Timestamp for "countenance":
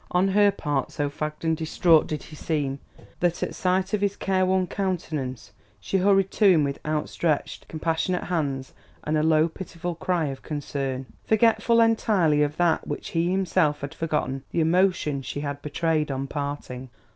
4.65-5.51